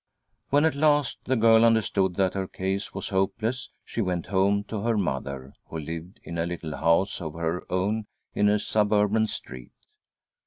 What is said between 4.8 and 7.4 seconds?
her mother, who lived in a little house of